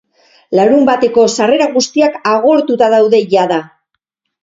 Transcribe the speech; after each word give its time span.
Larunbateko 0.59 1.27
sarrera 1.35 1.69
guztiak 1.77 2.19
agortuta 2.35 2.91
daude 2.99 3.25
jada. 3.39 3.65